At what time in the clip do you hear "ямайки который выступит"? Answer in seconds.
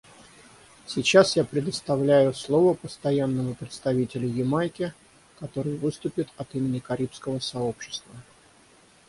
4.33-6.27